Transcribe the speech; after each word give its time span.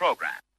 program. 0.00 0.49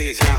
sí, 0.00 0.14
sí. 0.14 0.29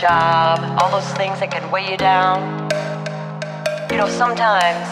Job, 0.00 0.58
all 0.80 0.90
those 0.90 1.12
things 1.20 1.38
that 1.40 1.50
can 1.50 1.70
weigh 1.70 1.90
you 1.90 1.96
down. 1.98 2.40
You 3.90 3.98
know, 3.98 4.08
sometimes, 4.08 4.88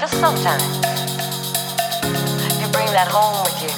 just 0.00 0.14
sometimes, 0.18 0.64
you 2.56 2.66
bring 2.72 2.88
that 2.96 3.08
home 3.12 3.44
with 3.44 3.60
you. 3.60 3.68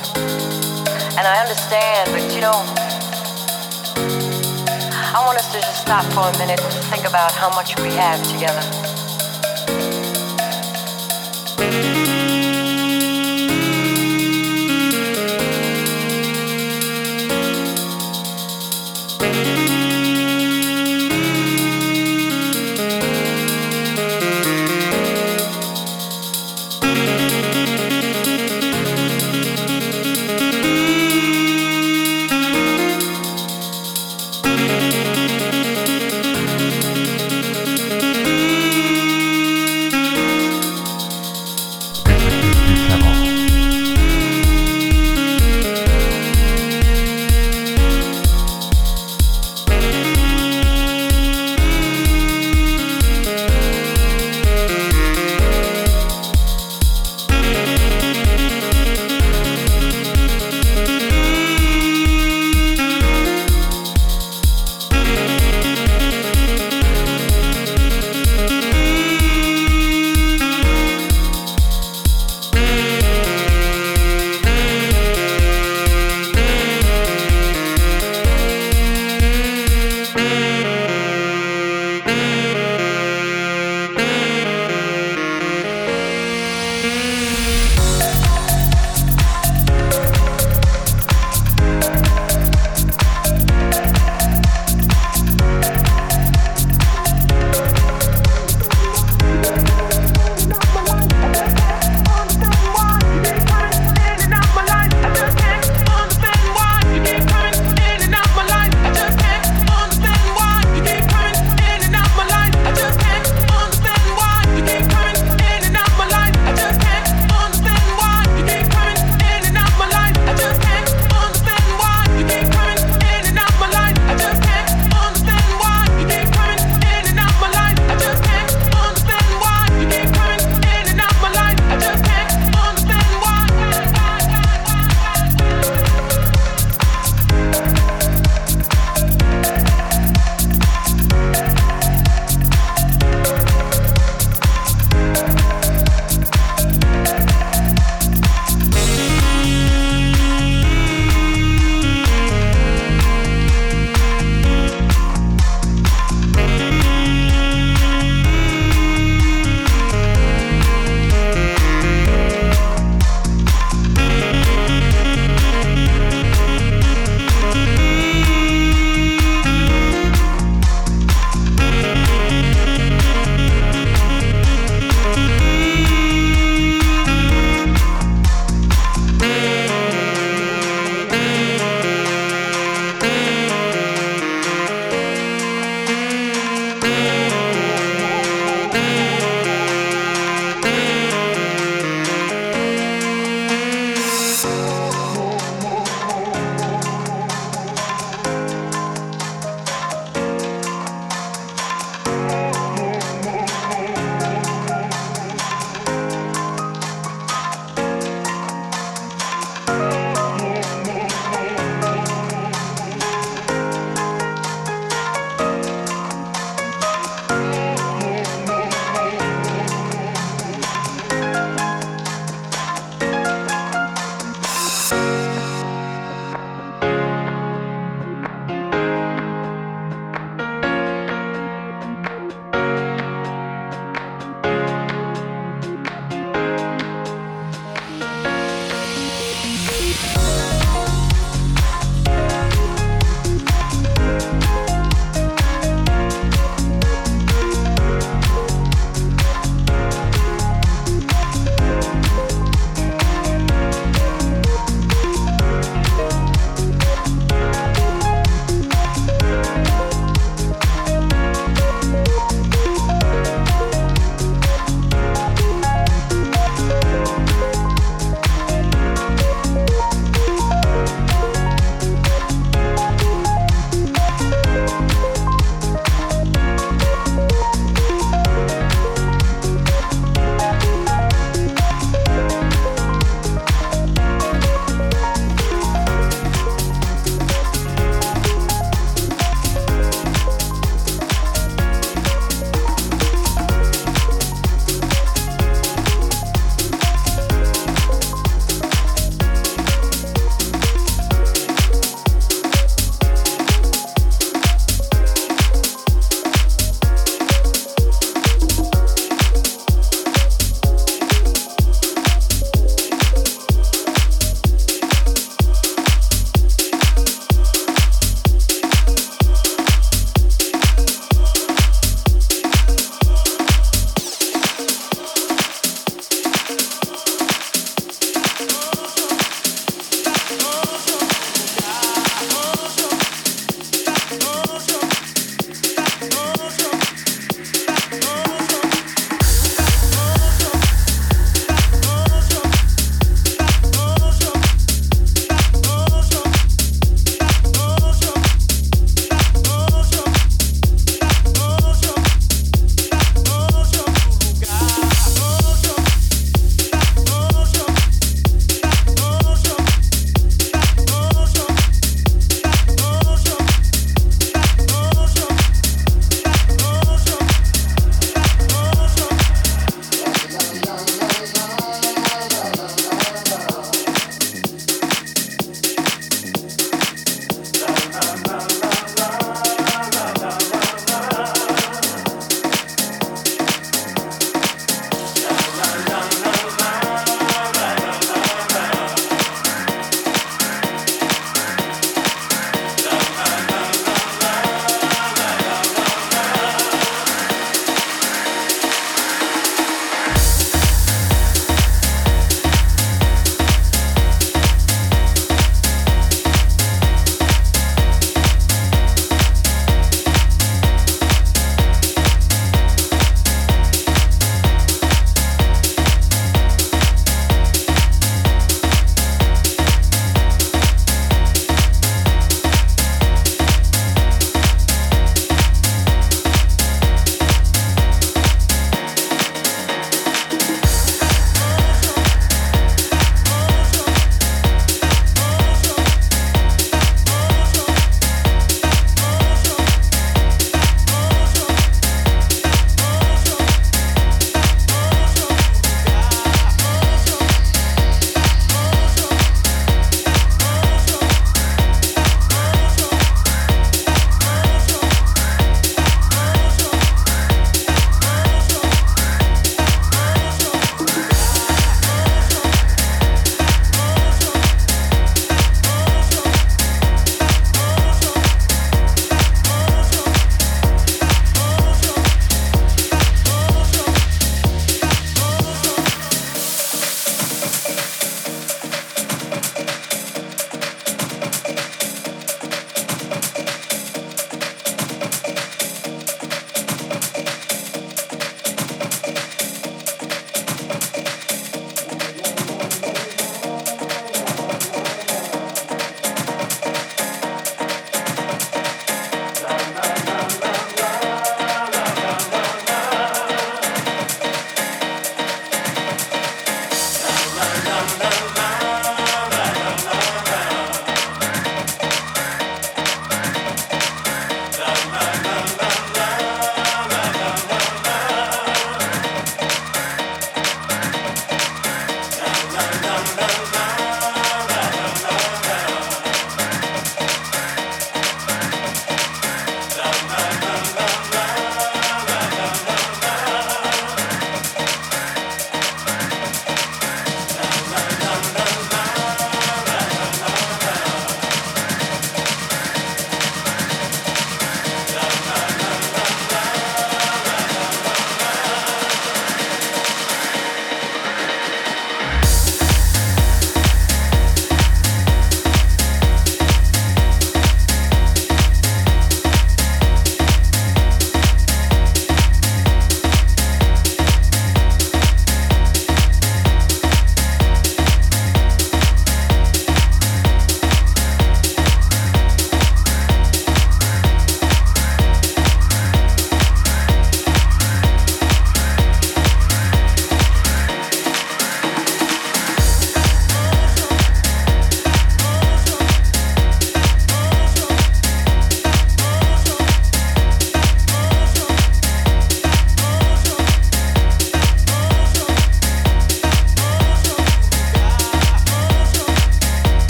And 1.19 1.27
I 1.27 1.43
understand, 1.43 2.13
but 2.13 2.23
you 2.33 2.41
know, 2.41 2.55
I 5.11 5.25
want 5.27 5.39
us 5.39 5.51
to 5.53 5.59
just 5.59 5.83
stop 5.83 6.05
for 6.15 6.31
a 6.31 6.39
minute 6.39 6.63
and 6.63 6.85
think 6.85 7.05
about 7.05 7.33
how 7.33 7.51
much 7.51 7.77
we 7.81 7.91
have 7.91 8.23
together. 8.31 8.63